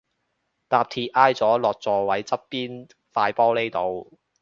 [0.67, 4.17] 搭鐵挨咗落座位側邊塊玻璃度